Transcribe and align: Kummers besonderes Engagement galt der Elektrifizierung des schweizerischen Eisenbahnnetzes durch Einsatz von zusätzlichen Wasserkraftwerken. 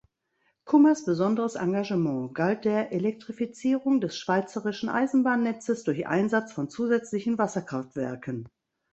Kummers 0.65 1.05
besonderes 1.05 1.53
Engagement 1.53 2.33
galt 2.33 2.65
der 2.65 2.91
Elektrifizierung 2.91 4.01
des 4.01 4.17
schweizerischen 4.17 4.89
Eisenbahnnetzes 4.89 5.83
durch 5.83 6.07
Einsatz 6.07 6.53
von 6.53 6.69
zusätzlichen 6.71 7.37
Wasserkraftwerken. 7.37 8.49